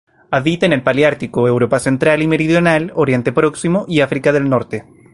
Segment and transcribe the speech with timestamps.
[0.31, 4.83] Habita en el paleártico: Europa central y meridional, Oriente Próximo y África del Norte.